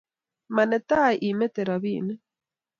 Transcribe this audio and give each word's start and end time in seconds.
Ma 0.55 0.63
netai 0.69 1.15
imetoi 1.29 1.67
robinik 1.71 2.21